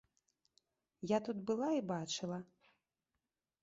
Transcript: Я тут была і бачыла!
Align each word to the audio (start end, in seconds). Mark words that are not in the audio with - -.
Я 1.15 1.19
тут 1.29 1.45
была 1.51 1.69
і 1.79 1.87
бачыла! 1.95 2.39